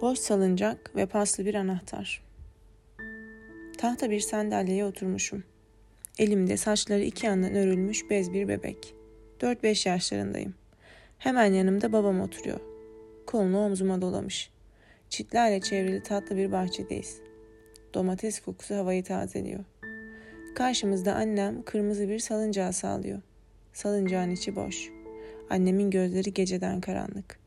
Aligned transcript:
Boş 0.00 0.18
salıncak 0.18 0.96
ve 0.96 1.06
paslı 1.06 1.44
bir 1.46 1.54
anahtar. 1.54 2.22
Tahta 3.78 4.10
bir 4.10 4.20
sandalyeye 4.20 4.84
oturmuşum. 4.84 5.44
Elimde 6.18 6.56
saçları 6.56 7.02
iki 7.02 7.26
yandan 7.26 7.54
örülmüş 7.54 8.10
bez 8.10 8.32
bir 8.32 8.48
bebek. 8.48 8.94
4-5 9.40 9.88
yaşlarındayım. 9.88 10.54
Hemen 11.18 11.52
yanımda 11.52 11.92
babam 11.92 12.20
oturuyor. 12.20 12.60
Kolunu 13.26 13.58
omzuma 13.58 14.02
dolamış. 14.02 14.50
Çitlerle 15.10 15.60
çevrili 15.60 16.02
tatlı 16.02 16.36
bir 16.36 16.52
bahçedeyiz. 16.52 17.20
Domates 17.94 18.40
kokusu 18.40 18.74
havayı 18.74 19.04
tazeliyor. 19.04 19.64
Karşımızda 20.54 21.14
annem 21.14 21.62
kırmızı 21.62 22.08
bir 22.08 22.18
salıncağı 22.18 22.72
sağlıyor. 22.72 23.20
Salıncağın 23.72 24.30
içi 24.30 24.56
boş. 24.56 24.90
Annemin 25.50 25.90
gözleri 25.90 26.32
geceden 26.32 26.80
karanlık. 26.80 27.45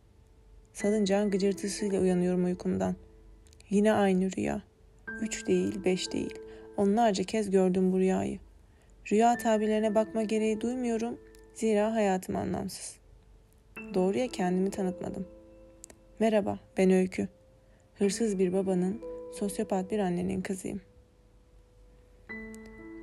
Salıncağın 0.74 1.32
gıcırtısıyla 1.32 2.02
uyanıyorum 2.02 2.46
uykumdan. 2.46 2.96
Yine 3.70 3.94
aynı 3.94 4.32
rüya. 4.38 4.62
Üç 5.22 5.48
değil, 5.48 5.84
beş 5.86 6.12
değil. 6.12 6.34
Onlarca 6.78 7.24
kez 7.24 7.50
gördüm 7.50 7.92
bu 7.92 8.00
rüyayı. 8.00 8.40
Rüya 9.12 9.38
tabirlerine 9.38 9.96
bakma 9.96 10.24
gereği 10.24 10.62
duymuyorum. 10.62 11.20
Zira 11.54 11.94
hayatım 11.94 12.36
anlamsız. 12.36 12.96
Doğruya 13.94 14.28
kendimi 14.28 14.72
tanıtmadım. 14.72 15.28
Merhaba, 16.20 16.60
ben 16.78 16.92
Öykü. 16.92 17.28
Hırsız 17.98 18.40
bir 18.40 18.54
babanın, 18.54 19.02
sosyopat 19.34 19.92
bir 19.92 20.00
annenin 20.00 20.42
kızıyım. 20.42 20.82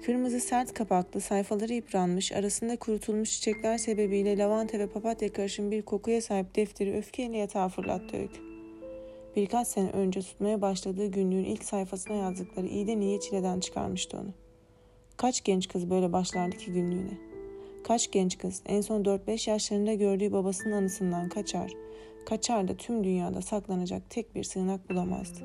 Kırmızı 0.07 0.41
sert 0.41 0.75
kapaklı, 0.75 1.21
sayfaları 1.21 1.73
yıpranmış, 1.73 2.33
arasında 2.33 2.77
kurutulmuş 2.77 3.31
çiçekler 3.31 3.79
sebebiyle 3.79 4.39
lavanta 4.39 4.79
ve 4.79 4.87
papatya 4.87 5.33
karışım 5.33 5.71
bir 5.71 5.83
kokuya 5.83 6.23
sahip 6.23 6.57
defteri 6.57 6.97
öfkeyle 6.97 7.37
yatağa 7.37 7.69
fırlattı 7.69 8.17
Öykü. 8.17 8.41
Birkaç 9.37 9.69
sene 9.69 9.91
önce 9.91 10.21
tutmaya 10.21 10.63
başladığı 10.63 11.07
günlüğün 11.07 11.45
ilk 11.45 11.65
sayfasına 11.65 12.17
yazdıkları 12.17 12.67
iyiden 12.67 13.01
iyiye 13.01 13.21
çileden 13.21 13.61
çıkarmıştı 13.61 14.17
onu. 14.17 14.33
Kaç 15.17 15.45
genç 15.45 15.69
kız 15.69 15.91
böyle 15.91 16.13
başlardı 16.13 16.57
ki 16.57 16.73
günlüğüne? 16.73 17.19
Kaç 17.85 18.11
genç 18.11 18.39
kız 18.39 18.63
en 18.67 18.81
son 18.81 19.05
4-5 19.05 19.51
yaşlarında 19.51 19.95
gördüğü 19.95 20.33
babasının 20.33 20.73
anısından 20.73 21.29
kaçar, 21.29 21.73
kaçar 22.27 22.69
da 22.69 22.77
tüm 22.77 23.05
dünyada 23.05 23.43
saklanacak 23.43 24.11
tek 24.11 24.35
bir 24.35 24.45
sığınak 24.45 24.91
bulamazdı. 24.91 25.41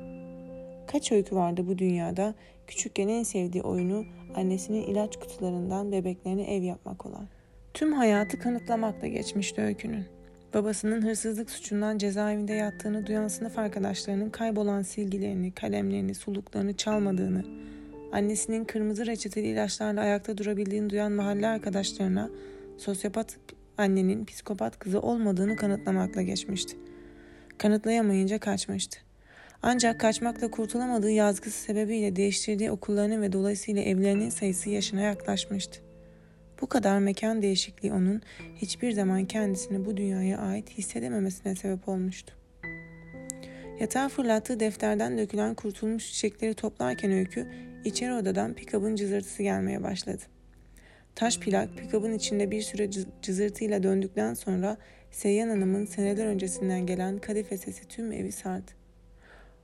Kaç 0.86 1.12
öykü 1.12 1.36
vardı 1.36 1.66
bu 1.68 1.78
dünyada 1.78 2.34
küçükken 2.66 3.08
en 3.08 3.22
sevdiği 3.22 3.62
oyunu 3.62 4.04
annesinin 4.36 4.82
ilaç 4.82 5.16
kutularından 5.16 5.92
bebeklerine 5.92 6.56
ev 6.56 6.62
yapmak 6.62 7.06
olan. 7.06 7.28
Tüm 7.74 7.92
hayatı 7.92 8.38
kanıtlamakla 8.38 9.08
geçmişti 9.08 9.62
öykünün. 9.62 10.04
Babasının 10.54 11.02
hırsızlık 11.02 11.50
suçundan 11.50 11.98
cezaevinde 11.98 12.52
yattığını 12.52 13.06
duyan 13.06 13.28
sınıf 13.28 13.58
arkadaşlarının 13.58 14.30
kaybolan 14.30 14.82
silgilerini, 14.82 15.52
kalemlerini, 15.52 16.14
suluklarını 16.14 16.76
çalmadığını, 16.76 17.44
annesinin 18.12 18.64
kırmızı 18.64 19.06
reçeteli 19.06 19.46
ilaçlarla 19.46 20.00
ayakta 20.00 20.38
durabildiğini 20.38 20.90
duyan 20.90 21.12
mahalle 21.12 21.46
arkadaşlarına 21.46 22.30
sosyopat 22.78 23.38
annenin 23.78 24.24
psikopat 24.24 24.78
kızı 24.78 25.00
olmadığını 25.00 25.56
kanıtlamakla 25.56 26.22
geçmişti. 26.22 26.76
Kanıtlayamayınca 27.58 28.38
kaçmıştı. 28.38 28.98
Ancak 29.62 30.00
kaçmakla 30.00 30.50
kurtulamadığı 30.50 31.10
yazgısı 31.10 31.62
sebebiyle 31.62 32.16
değiştirdiği 32.16 32.70
okullarının 32.70 33.22
ve 33.22 33.32
dolayısıyla 33.32 33.82
evlerinin 33.82 34.30
sayısı 34.30 34.70
yaşına 34.70 35.00
yaklaşmıştı. 35.00 35.80
Bu 36.60 36.66
kadar 36.66 36.98
mekan 36.98 37.42
değişikliği 37.42 37.92
onun 37.92 38.22
hiçbir 38.56 38.92
zaman 38.92 39.24
kendisini 39.24 39.84
bu 39.84 39.96
dünyaya 39.96 40.38
ait 40.38 40.70
hissedememesine 40.70 41.54
sebep 41.54 41.88
olmuştu. 41.88 42.34
Yatağa 43.80 44.08
fırlattığı 44.08 44.60
defterden 44.60 45.18
dökülen 45.18 45.54
kurtulmuş 45.54 46.12
çiçekleri 46.12 46.54
toplarken 46.54 47.12
öykü 47.12 47.46
içeri 47.84 48.14
odadan 48.14 48.54
pikabın 48.54 48.96
cızırtısı 48.96 49.42
gelmeye 49.42 49.82
başladı. 49.82 50.22
Taş 51.14 51.38
plak 51.38 51.78
pikabın 51.78 52.12
içinde 52.12 52.50
bir 52.50 52.62
süre 52.62 52.90
cızırtıyla 53.22 53.82
döndükten 53.82 54.34
sonra 54.34 54.76
Seyyan 55.10 55.48
Hanım'ın 55.48 55.86
seneler 55.86 56.26
öncesinden 56.26 56.86
gelen 56.86 57.18
kadife 57.18 57.56
sesi 57.56 57.88
tüm 57.88 58.12
evi 58.12 58.32
sardı. 58.32 58.81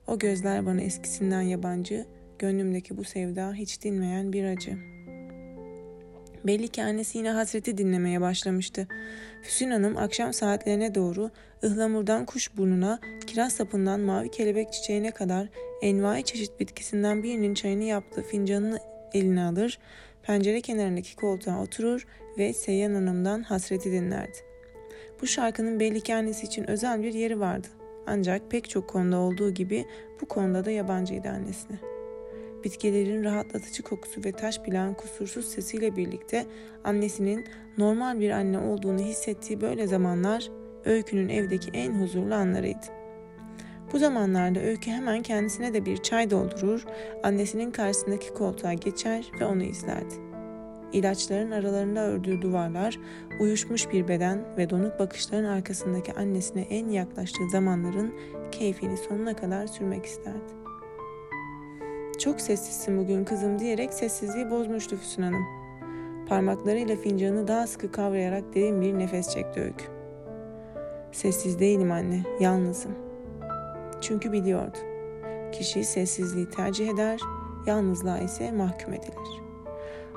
O 0.08 0.18
gözler 0.18 0.66
bana 0.66 0.80
eskisinden 0.80 1.42
yabancı, 1.42 2.06
gönlümdeki 2.38 2.96
bu 2.96 3.04
sevda 3.04 3.52
hiç 3.54 3.82
dinmeyen 3.82 4.32
bir 4.32 4.44
acı.'' 4.44 4.98
Belli 6.44 6.68
ki 6.68 6.82
annesi 6.82 7.18
yine 7.18 7.30
hasreti 7.30 7.78
dinlemeye 7.78 8.20
başlamıştı. 8.20 8.86
Füsun 9.42 9.70
Hanım 9.70 9.96
akşam 9.96 10.32
saatlerine 10.32 10.94
doğru 10.94 11.30
ıhlamurdan 11.64 12.24
kuş 12.26 12.56
burnuna, 12.56 13.00
kiraz 13.26 13.52
sapından 13.52 14.00
mavi 14.00 14.30
kelebek 14.30 14.72
çiçeğine 14.72 15.10
kadar 15.10 15.48
envai 15.82 16.24
çeşit 16.24 16.60
bitkisinden 16.60 17.22
birinin 17.22 17.54
çayını 17.54 17.84
yaptığı 17.84 18.22
fincanını 18.22 18.78
eline 19.14 19.42
alır, 19.42 19.78
pencere 20.22 20.60
kenarındaki 20.60 21.16
koltuğa 21.16 21.62
oturur 21.62 22.06
ve 22.38 22.52
Seyyan 22.52 22.94
Hanım'dan 22.94 23.42
hasreti 23.42 23.92
dinlerdi. 23.92 24.38
Bu 25.22 25.26
şarkının 25.26 25.80
belli 25.80 26.00
ki 26.00 26.14
annesi 26.14 26.46
için 26.46 26.70
özel 26.70 27.02
bir 27.02 27.14
yeri 27.14 27.40
vardı. 27.40 27.68
Ancak 28.08 28.50
pek 28.50 28.70
çok 28.70 28.88
konuda 28.88 29.16
olduğu 29.16 29.50
gibi 29.50 29.84
bu 30.20 30.26
konuda 30.26 30.64
da 30.64 30.70
yabancıydı 30.70 31.28
annesine. 31.28 31.78
Bitkilerin 32.64 33.24
rahatlatıcı 33.24 33.82
kokusu 33.82 34.24
ve 34.24 34.32
taş 34.32 34.58
plan 34.58 34.94
kusursuz 34.94 35.44
sesiyle 35.44 35.96
birlikte 35.96 36.46
annesinin 36.84 37.44
normal 37.78 38.20
bir 38.20 38.30
anne 38.30 38.58
olduğunu 38.58 39.00
hissettiği 39.00 39.60
böyle 39.60 39.86
zamanlar 39.86 40.50
Öykü'nün 40.84 41.28
evdeki 41.28 41.70
en 41.74 42.02
huzurlu 42.02 42.34
anlarıydı. 42.34 42.86
Bu 43.92 43.98
zamanlarda 43.98 44.60
Öykü 44.60 44.90
hemen 44.90 45.22
kendisine 45.22 45.74
de 45.74 45.84
bir 45.84 45.96
çay 45.96 46.30
doldurur, 46.30 46.84
annesinin 47.22 47.70
karşısındaki 47.70 48.34
koltuğa 48.34 48.72
geçer 48.72 49.30
ve 49.40 49.44
onu 49.44 49.62
izlerdi. 49.62 50.27
İlaçların 50.92 51.50
aralarında 51.50 52.00
ördüğü 52.00 52.42
duvarlar, 52.42 52.98
uyuşmuş 53.40 53.92
bir 53.92 54.08
beden 54.08 54.44
ve 54.56 54.70
donuk 54.70 54.98
bakışların 54.98 55.44
arkasındaki 55.44 56.12
annesine 56.12 56.60
en 56.60 56.88
yaklaştığı 56.88 57.50
zamanların 57.50 58.14
keyfini 58.52 58.96
sonuna 58.96 59.36
kadar 59.36 59.66
sürmek 59.66 60.04
isterdi. 60.04 60.58
Çok 62.18 62.40
sessizsin 62.40 62.98
bugün 62.98 63.24
kızım 63.24 63.58
diyerek 63.58 63.94
sessizliği 63.94 64.50
bozmuştu 64.50 64.96
Füsun 64.96 65.22
Hanım. 65.22 65.44
Parmaklarıyla 66.28 66.96
fincanı 66.96 67.48
daha 67.48 67.66
sıkı 67.66 67.92
kavrayarak 67.92 68.54
derin 68.54 68.80
bir 68.80 68.98
nefes 68.98 69.28
çekti 69.34 69.60
Öykü. 69.60 69.84
Sessiz 71.12 71.60
değilim 71.60 71.92
anne, 71.92 72.22
yalnızım. 72.40 72.92
Çünkü 74.00 74.32
biliyordu. 74.32 74.78
Kişi 75.52 75.84
sessizliği 75.84 76.50
tercih 76.50 76.88
eder, 76.88 77.20
yalnızlığa 77.66 78.18
ise 78.18 78.52
mahkum 78.52 78.92
edilir. 78.92 79.47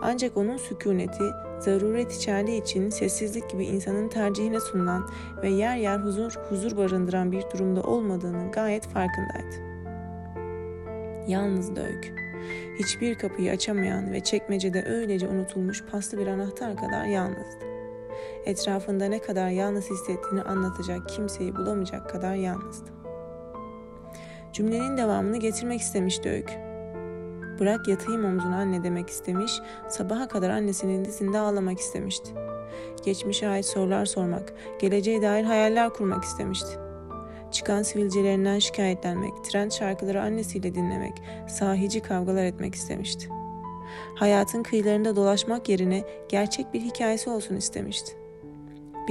Ancak 0.01 0.37
onun 0.37 0.57
sükuneti, 0.57 1.23
zaruret 1.59 2.13
içerdiği 2.13 2.61
için 2.61 2.89
sessizlik 2.89 3.49
gibi 3.49 3.65
insanın 3.65 4.09
tercihine 4.09 4.59
sunulan 4.59 5.09
ve 5.43 5.49
yer 5.49 5.75
yer 5.77 5.97
huzur 5.97 6.31
huzur 6.49 6.77
barındıran 6.77 7.31
bir 7.31 7.43
durumda 7.53 7.81
olmadığının 7.81 8.51
gayet 8.51 8.87
farkındaydı. 8.87 9.71
Yalnız 11.27 11.75
da 11.75 11.81
öykü. 11.81 12.15
Hiçbir 12.79 13.15
kapıyı 13.15 13.51
açamayan 13.51 14.11
ve 14.11 14.19
çekmecede 14.19 14.83
öylece 14.85 15.27
unutulmuş 15.27 15.83
paslı 15.91 16.17
bir 16.17 16.27
anahtar 16.27 16.77
kadar 16.77 17.05
yalnızdı. 17.05 17.65
Etrafında 18.45 19.05
ne 19.05 19.19
kadar 19.19 19.49
yalnız 19.49 19.89
hissettiğini 19.89 20.41
anlatacak 20.41 21.09
kimseyi 21.09 21.55
bulamayacak 21.55 22.09
kadar 22.09 22.35
yalnızdı. 22.35 22.89
Cümlenin 24.53 24.97
devamını 24.97 25.37
getirmek 25.37 25.81
istemişti 25.81 26.29
öykü. 26.29 26.70
Bırak 27.59 27.87
yatayım 27.87 28.25
omzuna 28.25 28.55
anne 28.55 28.83
demek 28.83 29.09
istemiş, 29.09 29.59
sabaha 29.89 30.27
kadar 30.27 30.49
annesinin 30.49 31.05
dizinde 31.05 31.39
ağlamak 31.39 31.79
istemişti. 31.79 32.31
Geçmişe 33.05 33.47
ait 33.47 33.65
sorular 33.65 34.05
sormak, 34.05 34.53
geleceğe 34.79 35.21
dair 35.21 35.43
hayaller 35.43 35.89
kurmak 35.89 36.23
istemişti 36.23 36.91
çıkan 37.51 37.83
sivilcelerinden 37.83 38.59
şikayetlenmek, 38.59 39.43
trend 39.43 39.71
şarkıları 39.71 40.21
annesiyle 40.21 40.75
dinlemek, 40.75 41.13
sahici 41.47 41.99
kavgalar 42.01 42.45
etmek 42.45 42.75
istemişti. 42.75 43.29
Hayatın 44.15 44.63
kıyılarında 44.63 45.15
dolaşmak 45.15 45.69
yerine 45.69 46.03
gerçek 46.29 46.73
bir 46.73 46.81
hikayesi 46.81 47.29
olsun 47.29 47.55
istemişti. 47.55 48.20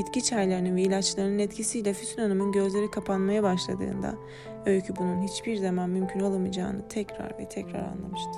Bitki 0.00 0.24
çaylarının 0.24 0.76
ve 0.76 0.82
ilaçlarının 0.82 1.38
etkisiyle 1.38 1.92
Füsun 1.92 2.22
Hanım'ın 2.22 2.52
gözleri 2.52 2.90
kapanmaya 2.90 3.42
başladığında 3.42 4.14
Öykü 4.66 4.96
bunun 4.96 5.22
hiçbir 5.22 5.56
zaman 5.56 5.90
mümkün 5.90 6.20
olamayacağını 6.20 6.88
tekrar 6.88 7.38
ve 7.38 7.48
tekrar 7.48 7.80
anlamıştı. 7.80 8.30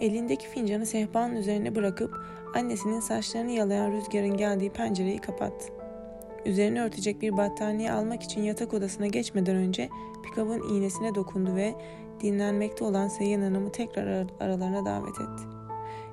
Elindeki 0.00 0.48
fincanı 0.48 0.86
sehpanın 0.86 1.36
üzerine 1.36 1.74
bırakıp 1.74 2.14
annesinin 2.54 3.00
saçlarını 3.00 3.50
yalayan 3.50 3.92
rüzgarın 3.92 4.36
geldiği 4.36 4.70
pencereyi 4.70 5.18
kapattı. 5.18 5.66
Üzerine 6.46 6.82
örtecek 6.82 7.22
bir 7.22 7.36
battaniye 7.36 7.92
almak 7.92 8.22
için 8.22 8.42
yatak 8.42 8.74
odasına 8.74 9.06
geçmeden 9.06 9.56
önce 9.56 9.88
pikabın 10.22 10.74
iğnesine 10.74 11.14
dokundu 11.14 11.56
ve 11.56 11.74
dinlenmekte 12.20 12.84
olan 12.84 13.08
Seyyan 13.08 13.42
Hanım'ı 13.42 13.72
tekrar 13.72 14.26
aralarına 14.40 14.84
davet 14.84 15.14
etti. 15.14 15.42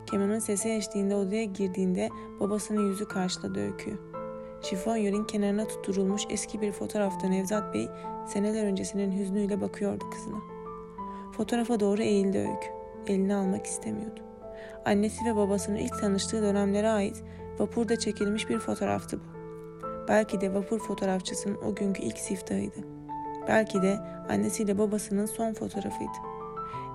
Kemanın 0.05 0.39
sesi 0.39 0.69
eşliğinde 0.69 1.15
odaya 1.15 1.43
girdiğinde 1.43 2.09
babasının 2.39 2.89
yüzü 2.89 3.07
karşıladı 3.07 3.59
öykü. 3.59 4.08
Şifonyörün 4.61 5.23
kenarına 5.23 5.67
tutturulmuş 5.67 6.21
eski 6.29 6.61
bir 6.61 6.71
fotoğrafta 6.71 7.27
Nevzat 7.27 7.73
Bey 7.73 7.89
seneler 8.27 8.65
öncesinin 8.65 9.19
hüznüyle 9.19 9.61
bakıyordu 9.61 10.09
kızına. 10.09 10.37
Fotoğrafa 11.31 11.79
doğru 11.79 12.01
eğildi 12.01 12.37
Öykü. 12.37 12.67
Elini 13.07 13.35
almak 13.35 13.65
istemiyordu. 13.65 14.19
Annesi 14.85 15.25
ve 15.25 15.35
babasının 15.35 15.77
ilk 15.77 15.99
tanıştığı 15.99 16.41
dönemlere 16.41 16.89
ait 16.89 17.23
vapurda 17.59 17.99
çekilmiş 17.99 18.49
bir 18.49 18.59
fotoğraftı 18.59 19.19
bu. 19.19 19.23
Belki 20.07 20.41
de 20.41 20.53
vapur 20.53 20.79
fotoğrafçısının 20.79 21.57
o 21.65 21.75
günkü 21.75 22.01
ilk 22.01 22.17
siftahıydı. 22.17 22.79
Belki 23.47 23.81
de 23.81 23.99
annesiyle 24.29 24.77
babasının 24.77 25.25
son 25.25 25.53
fotoğrafıydı. 25.53 26.11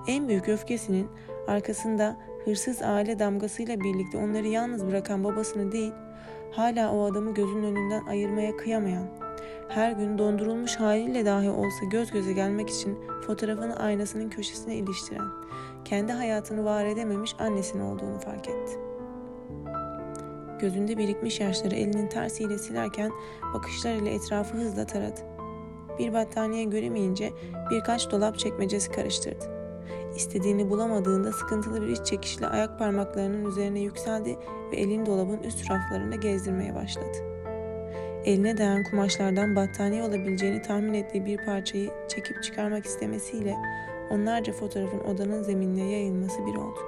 En 0.07 0.27
büyük 0.27 0.49
öfkesinin 0.49 1.07
arkasında 1.47 2.17
hırsız 2.45 2.81
aile 2.81 3.19
damgasıyla 3.19 3.79
birlikte 3.79 4.17
onları 4.17 4.47
yalnız 4.47 4.87
bırakan 4.87 5.23
babasını 5.23 5.71
değil, 5.71 5.93
hala 6.51 6.91
o 6.91 7.05
adamı 7.05 7.33
gözünün 7.33 7.63
önünden 7.63 8.05
ayırmaya 8.05 8.57
kıyamayan, 8.57 9.07
her 9.69 9.91
gün 9.91 10.17
dondurulmuş 10.17 10.75
haliyle 10.75 11.25
dahi 11.25 11.49
olsa 11.49 11.85
göz 11.91 12.11
göze 12.11 12.33
gelmek 12.33 12.69
için 12.69 12.97
fotoğrafını 13.27 13.75
aynasının 13.79 14.29
köşesine 14.29 14.75
iliştiren, 14.75 15.27
kendi 15.85 16.11
hayatını 16.11 16.65
var 16.65 16.85
edememiş 16.85 17.35
annesinin 17.39 17.83
olduğunu 17.83 18.19
fark 18.19 18.49
etti. 18.49 18.79
Gözünde 20.59 20.97
birikmiş 20.97 21.39
yaşları 21.39 21.75
elinin 21.75 22.07
tersiyle 22.07 22.57
silerken 22.57 23.11
bakışlarıyla 23.53 24.11
etrafı 24.11 24.57
hızla 24.57 24.85
taradı. 24.85 25.21
Bir 25.99 26.13
battaniye 26.13 26.63
göremeyince 26.63 27.33
birkaç 27.71 28.11
dolap 28.11 28.39
çekmecesi 28.39 28.91
karıştırdı. 28.91 29.54
İstediğini 30.15 30.69
bulamadığında 30.69 31.31
sıkıntılı 31.31 31.81
bir 31.81 31.87
iç 31.87 32.05
çekişle 32.05 32.47
ayak 32.47 32.79
parmaklarının 32.79 33.45
üzerine 33.45 33.79
yükseldi 33.79 34.37
ve 34.71 34.77
elini 34.77 35.05
dolabın 35.05 35.37
üst 35.37 35.71
raflarında 35.71 36.15
gezdirmeye 36.15 36.75
başladı. 36.75 37.17
Eline 38.25 38.57
değen 38.57 38.83
kumaşlardan 38.83 39.55
battaniye 39.55 40.03
olabileceğini 40.03 40.61
tahmin 40.61 40.93
ettiği 40.93 41.25
bir 41.25 41.45
parçayı 41.45 41.89
çekip 42.07 42.43
çıkarmak 42.43 42.85
istemesiyle 42.85 43.55
onlarca 44.09 44.53
fotoğrafın 44.53 44.99
odanın 44.99 45.43
zeminine 45.43 45.91
yayılması 45.91 46.45
bir 46.45 46.55
oldu. 46.55 46.79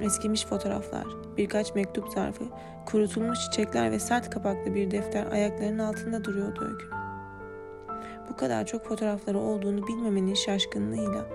Eskimiş 0.00 0.46
fotoğraflar, 0.46 1.06
birkaç 1.36 1.74
mektup 1.74 2.08
zarfı, 2.08 2.44
kurutulmuş 2.86 3.38
çiçekler 3.40 3.90
ve 3.90 3.98
sert 3.98 4.30
kapaklı 4.30 4.74
bir 4.74 4.90
defter 4.90 5.26
ayaklarının 5.26 5.78
altında 5.78 6.24
duruyordu 6.24 6.60
öykünün. 6.60 6.98
Bu 8.30 8.36
kadar 8.36 8.66
çok 8.66 8.84
fotoğrafları 8.84 9.38
olduğunu 9.38 9.86
bilmemenin 9.86 10.34
şaşkınlığıyla 10.34 11.26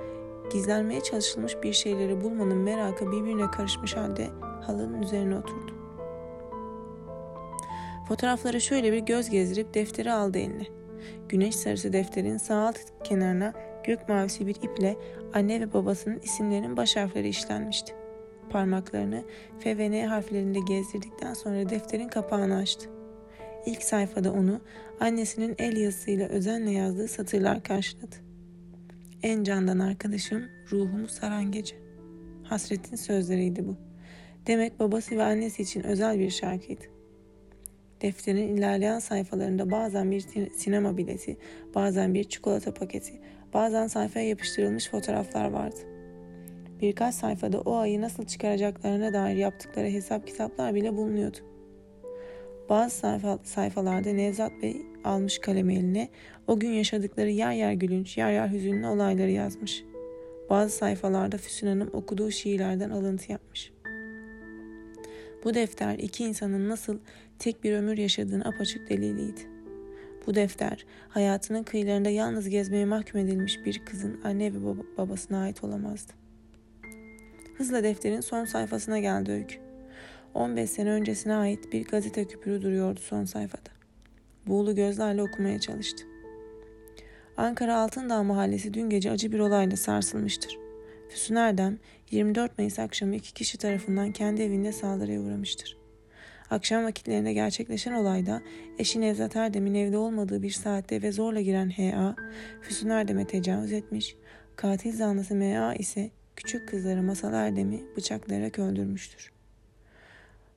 gizlenmeye 0.53 1.01
çalışılmış 1.01 1.63
bir 1.63 1.73
şeyleri 1.73 2.21
bulmanın 2.21 2.57
merakı 2.57 3.11
birbirine 3.11 3.51
karışmış 3.51 3.95
halde 3.95 4.29
halının 4.61 5.01
üzerine 5.01 5.35
oturdu. 5.35 5.73
Fotoğraflara 8.07 8.59
şöyle 8.59 8.93
bir 8.93 8.99
göz 8.99 9.29
gezdirip 9.29 9.73
defteri 9.73 10.11
aldı 10.11 10.37
eline. 10.37 10.67
Güneş 11.29 11.55
sarısı 11.55 11.93
defterin 11.93 12.37
sağ 12.37 12.67
alt 12.67 12.77
kenarına 13.03 13.53
gök 13.83 14.09
mavisi 14.09 14.47
bir 14.47 14.55
iple 14.55 14.97
anne 15.33 15.61
ve 15.61 15.73
babasının 15.73 16.19
isimlerinin 16.19 16.77
baş 16.77 16.95
harfleri 16.95 17.29
işlenmişti. 17.29 17.95
Parmaklarını 18.49 19.23
F 19.59 19.77
ve 19.77 19.91
N 19.91 20.05
harflerinde 20.05 20.59
gezdirdikten 20.59 21.33
sonra 21.33 21.69
defterin 21.69 22.07
kapağını 22.07 22.55
açtı. 22.55 22.89
İlk 23.65 23.83
sayfada 23.83 24.31
onu 24.31 24.61
annesinin 24.99 25.55
el 25.57 25.77
yazısıyla 25.77 26.27
özenle 26.27 26.71
yazdığı 26.71 27.07
satırlar 27.07 27.63
karşıladı. 27.63 28.32
En 29.23 29.43
candan 29.43 29.79
arkadaşım 29.79 30.43
ruhumu 30.71 31.07
saran 31.07 31.51
gece. 31.51 31.75
Hasretin 32.43 32.95
sözleriydi 32.95 33.67
bu. 33.67 33.75
Demek 34.47 34.79
babası 34.79 35.17
ve 35.17 35.23
annesi 35.23 35.61
için 35.61 35.83
özel 35.83 36.19
bir 36.19 36.29
şarkıydı. 36.29 36.81
Defterin 38.01 38.57
ilerleyen 38.57 38.99
sayfalarında 38.99 39.71
bazen 39.71 40.11
bir 40.11 40.21
sinema 40.49 40.97
bileti, 40.97 41.37
bazen 41.75 42.13
bir 42.13 42.23
çikolata 42.23 42.73
paketi, 42.73 43.13
bazen 43.53 43.87
sayfaya 43.87 44.27
yapıştırılmış 44.27 44.89
fotoğraflar 44.89 45.51
vardı. 45.51 45.79
Birkaç 46.81 47.15
sayfada 47.15 47.61
o 47.61 47.75
ayı 47.75 48.01
nasıl 48.01 48.25
çıkaracaklarına 48.25 49.13
dair 49.13 49.35
yaptıkları 49.35 49.87
hesap 49.87 50.27
kitaplar 50.27 50.75
bile 50.75 50.97
bulunuyordu. 50.97 51.37
Bazı 52.69 52.95
sayfa, 52.95 53.39
sayfalarda 53.43 54.09
Nevzat 54.09 54.51
Bey 54.61 54.92
almış 55.03 55.39
kalemi 55.39 55.75
eline 55.75 56.09
o 56.47 56.59
gün 56.59 56.69
yaşadıkları 56.69 57.29
yer 57.29 57.51
yer 57.51 57.73
gülünç, 57.73 58.17
yer 58.17 58.31
yer 58.31 58.49
hüzünlü 58.49 58.87
olayları 58.87 59.31
yazmış. 59.31 59.83
Bazı 60.49 60.75
sayfalarda 60.75 61.37
Füsun 61.37 61.67
Hanım 61.67 61.89
okuduğu 61.93 62.31
şiirlerden 62.31 62.89
alıntı 62.89 63.31
yapmış. 63.31 63.71
Bu 65.43 65.53
defter 65.53 65.97
iki 65.97 66.23
insanın 66.23 66.69
nasıl 66.69 66.99
tek 67.39 67.63
bir 67.63 67.73
ömür 67.73 67.97
yaşadığını 67.97 68.45
apaçık 68.45 68.89
deliliydi. 68.89 69.41
Bu 70.27 70.35
defter 70.35 70.85
hayatının 71.09 71.63
kıyılarında 71.63 72.09
yalnız 72.09 72.49
gezmeye 72.49 72.85
mahkum 72.85 73.19
edilmiş 73.19 73.65
bir 73.65 73.85
kızın 73.85 74.21
anne 74.23 74.53
ve 74.53 74.57
babasına 74.97 75.41
ait 75.41 75.63
olamazdı. 75.63 76.13
Hızla 77.57 77.83
defterin 77.83 78.21
son 78.21 78.45
sayfasına 78.45 78.99
geldi 78.99 79.31
öykü. 79.31 79.57
15 80.33 80.69
sene 80.69 80.89
öncesine 80.89 81.35
ait 81.35 81.73
bir 81.73 81.85
gazete 81.85 82.25
küpürü 82.25 82.61
duruyordu 82.61 82.99
son 82.99 83.25
sayfada. 83.25 83.82
Buğulu 84.47 84.75
gözlerle 84.75 85.21
okumaya 85.21 85.59
çalıştı. 85.59 86.03
Ankara 87.37 87.77
Altındağ 87.77 88.23
Mahallesi 88.23 88.73
dün 88.73 88.89
gece 88.89 89.11
acı 89.11 89.31
bir 89.31 89.39
olayla 89.39 89.77
sarsılmıştır. 89.77 90.57
Füsun 91.09 91.35
Erdem 91.35 91.77
24 92.11 92.57
Mayıs 92.57 92.79
akşamı 92.79 93.15
iki 93.15 93.33
kişi 93.33 93.57
tarafından 93.57 94.11
kendi 94.11 94.41
evinde 94.41 94.71
saldırıya 94.71 95.21
uğramıştır. 95.21 95.77
Akşam 96.49 96.83
vakitlerinde 96.83 97.33
gerçekleşen 97.33 97.93
olayda 97.93 98.41
eşi 98.79 99.01
Nevzat 99.01 99.35
Erdem'in 99.35 99.73
evde 99.73 99.97
olmadığı 99.97 100.43
bir 100.43 100.51
saatte 100.51 101.01
ve 101.01 101.11
zorla 101.11 101.41
giren 101.41 101.69
H.A. 101.69 102.15
Füsun 102.61 102.89
Erdem'e 102.89 103.27
tecavüz 103.27 103.71
etmiş, 103.71 104.15
katil 104.55 104.95
zanlısı 104.95 105.35
M.A. 105.35 105.73
ise 105.73 106.11
küçük 106.35 106.69
kızları 106.69 107.03
Masal 107.03 107.33
Erdem'i 107.33 107.83
bıçaklayarak 107.97 108.59
öldürmüştür. 108.59 109.32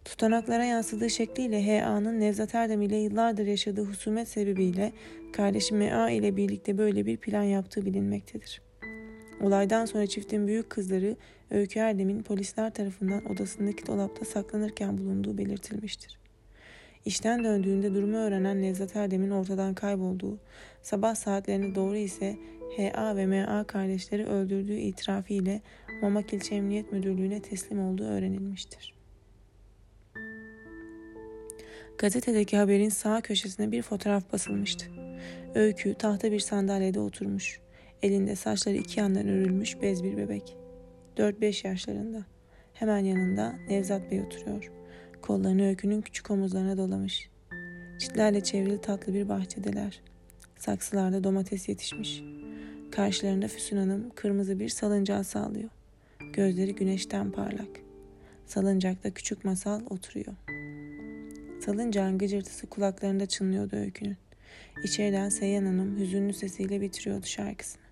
Tutanaklara 0.07 0.65
yansıdığı 0.65 1.11
şekliyle 1.11 1.67
H.A.'nın 1.67 2.21
Nevzat 2.21 2.55
Erdem 2.55 2.83
ile 2.83 2.97
yıllardır 2.97 3.47
yaşadığı 3.47 3.85
husumet 3.85 4.29
sebebiyle 4.29 4.93
kardeşi 5.33 5.75
M.A. 5.75 6.11
ile 6.11 6.37
birlikte 6.37 6.79
böyle 6.79 7.07
bir 7.07 7.17
plan 7.17 7.43
yaptığı 7.43 7.87
bilinmektedir. 7.87 8.63
Olaydan 9.43 9.85
sonra 9.85 10.07
çiftin 10.07 10.47
büyük 10.47 10.71
kızları 10.71 11.17
Öykü 11.51 11.79
Erdem'in 11.79 12.23
polisler 12.23 12.75
tarafından 12.75 13.25
odasındaki 13.33 13.87
dolapta 13.87 14.25
saklanırken 14.25 14.99
bulunduğu 14.99 15.39
belirtilmiştir. 15.39 16.19
İşten 17.05 17.45
döndüğünde 17.45 17.95
durumu 17.95 18.17
öğrenen 18.17 18.63
Nevzat 18.63 18.97
Erdem'in 18.97 19.31
ortadan 19.31 19.75
kaybolduğu, 19.75 20.39
sabah 20.83 21.15
saatlerine 21.15 21.75
doğru 21.75 21.97
ise 21.97 22.37
H.A. 22.77 23.17
ve 23.17 23.27
M.A. 23.27 23.65
kardeşleri 23.65 24.27
öldürdüğü 24.27 24.77
itirafı 24.77 25.35
Mamak 26.03 26.33
İlçe 26.33 26.55
Emniyet 26.55 26.93
Müdürlüğü'ne 26.93 27.43
teslim 27.43 27.81
olduğu 27.81 28.05
öğrenilmiştir. 28.05 28.96
Gazetedeki 31.99 32.57
haberin 32.57 32.89
sağ 32.89 33.21
köşesine 33.21 33.73
bir 33.73 33.83
fotoğraf 33.83 34.33
basılmıştı. 34.33 34.87
Öykü 35.55 35.95
tahta 35.95 36.33
bir 36.33 36.41
sandalyede 36.41 37.01
oturmuş. 37.01 37.61
Elinde 38.03 38.37
saçları 38.37 38.77
iki 38.77 39.01
yandan 39.01 39.29
örülmüş 39.29 39.83
bez 39.83 40.05
bir 40.05 40.17
bebek. 40.17 40.57
4-5 41.17 41.67
yaşlarında. 41.67 42.25
Hemen 42.75 42.99
yanında 42.99 43.55
Nevzat 43.69 44.11
Bey 44.11 44.21
oturuyor. 44.21 44.73
Kollarını 45.23 45.69
Öykü'nün 45.69 46.03
küçük 46.03 46.31
omuzlarına 46.31 46.77
dolamış. 46.77 47.31
Çitlerle 47.99 48.41
çevrili 48.41 48.81
tatlı 48.81 49.15
bir 49.15 49.29
bahçedeler. 49.29 50.01
Saksılarda 50.59 51.25
domates 51.25 51.69
yetişmiş. 51.69 52.23
Karşılarında 52.91 53.49
Füsun 53.49 53.77
Hanım 53.77 54.11
kırmızı 54.15 54.61
bir 54.61 54.69
salıncağı 54.69 55.25
sağlıyor. 55.25 55.71
Gözleri 56.33 56.75
güneşten 56.75 57.31
parlak. 57.33 57.81
Salıncakta 58.47 59.11
küçük 59.11 59.45
masal 59.45 59.81
oturuyor. 59.91 60.35
Salıncağın 61.67 62.19
gıcırtısı 62.19 62.67
kulaklarında 62.67 63.27
çınlıyordu 63.27 63.77
öykünün. 63.77 64.17
İçeriden 64.85 65.29
Seyyan 65.29 65.65
Hanım 65.65 65.99
hüzünlü 65.99 66.33
sesiyle 66.33 66.81
bitiriyordu 66.81 67.27
şarkısını. 67.27 67.83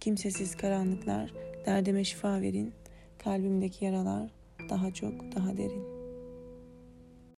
Kimsesiz 0.00 0.56
karanlıklar, 0.56 1.32
derdime 1.66 2.04
şifa 2.04 2.40
verin, 2.40 2.72
kalbimdeki 3.18 3.84
yaralar 3.84 4.30
daha 4.70 4.90
çok, 4.94 5.36
daha 5.36 5.56
derin.'' 5.56 5.95